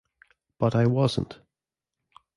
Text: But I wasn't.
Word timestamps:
But 0.57 0.73
I 0.73 0.87
wasn't. 0.87 1.37